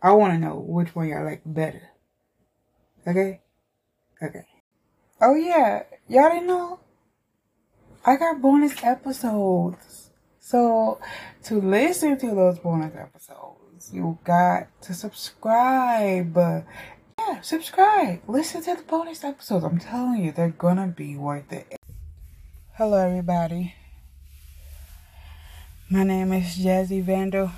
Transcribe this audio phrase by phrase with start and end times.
[0.00, 1.90] I want to know which one y'all like better.
[3.06, 3.40] Okay?
[4.22, 4.46] Okay.
[5.20, 5.82] Oh, yeah.
[6.08, 6.80] Y'all didn't know?
[8.04, 10.10] I got bonus episodes.
[10.38, 11.00] So,
[11.44, 16.36] to listen to those bonus episodes, you got to subscribe.
[17.18, 18.20] Yeah, subscribe.
[18.28, 19.64] Listen to the bonus episodes.
[19.64, 21.76] I'm telling you, they're gonna be worth it.
[22.74, 23.74] Hello, everybody.
[25.90, 27.50] My name is Jazzy Vandal.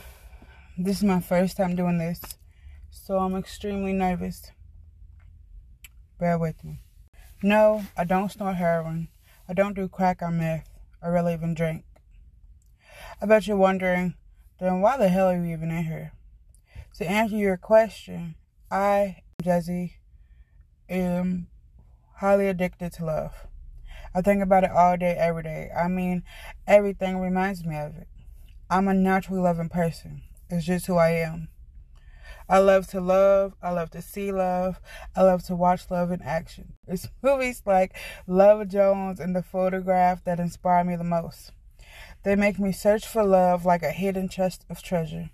[0.79, 2.21] This is my first time doing this,
[2.91, 4.51] so I'm extremely nervous.
[6.19, 6.81] Bear with me.
[7.43, 9.09] No, I don't snort heroin.
[9.49, 10.71] I don't do crack or meth.
[11.03, 11.85] I really even drink.
[13.21, 14.15] I bet you're wondering,
[14.59, 16.13] then why the hell are you even in here?
[16.99, 18.37] To answer your question,
[18.71, 19.95] I, Jazzy,
[20.89, 21.49] am
[22.17, 23.35] highly addicted to love.
[24.15, 25.71] I think about it all day, every day.
[25.77, 26.23] I mean,
[26.67, 28.09] everything reminds me of it.
[28.71, 30.23] I'm a naturally loving person.
[30.51, 31.49] It's just who I am.
[32.49, 33.55] I love to love.
[33.63, 34.81] I love to see love.
[35.15, 36.73] I love to watch love in action.
[36.89, 41.53] It's movies like Love Jones and The Photograph that inspire me the most.
[42.25, 45.31] They make me search for love like a hidden chest of treasure.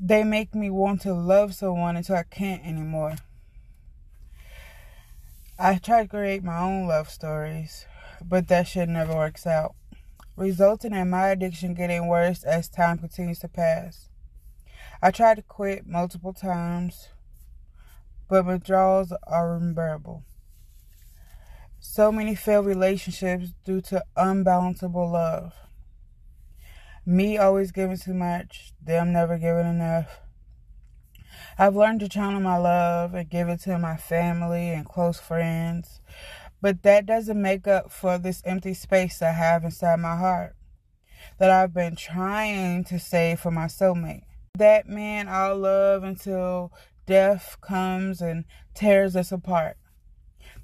[0.00, 3.16] They make me want to love someone until I can't anymore.
[5.56, 7.86] I try to create my own love stories,
[8.24, 9.76] but that shit never works out
[10.38, 14.08] resulting in my addiction getting worse as time continues to pass.
[15.02, 17.08] I tried to quit multiple times,
[18.28, 20.22] but withdrawals are unbearable.
[21.80, 25.54] So many failed relationships due to unbalanceable love.
[27.04, 30.20] Me always giving too much, them never giving enough.
[31.58, 36.00] I've learned to channel my love and give it to my family and close friends,
[36.60, 40.54] but that doesn't make up for this empty space I have inside my heart
[41.38, 44.24] that I've been trying to save for my soulmate.
[44.56, 46.72] That man I'll love until
[47.06, 49.76] death comes and tears us apart.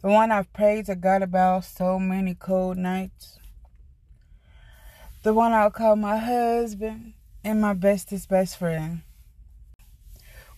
[0.02, 3.38] The one I've prayed to God about so many cold nights.
[5.22, 9.02] The one I'll call my husband and my bestest best friend.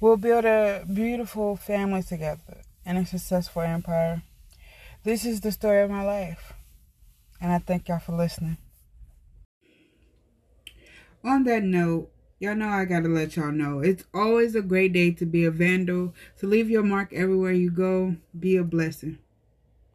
[0.00, 4.22] We'll build a beautiful family together and a successful empire.
[5.06, 6.52] This is the story of my life.
[7.40, 8.56] And I thank y'all for listening.
[11.22, 15.12] On that note, y'all know I gotta let y'all know it's always a great day
[15.12, 19.20] to be a vandal, to leave your mark everywhere you go, be a blessing.